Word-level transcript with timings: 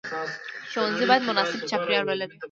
ښوونځی 0.71 1.05
باید 1.09 1.27
مناسب 1.29 1.59
چاپیریال 1.69 2.05
ولري. 2.07 2.35